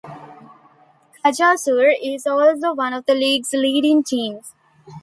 [1.23, 4.55] Cajasur is also one of the league's leading teams.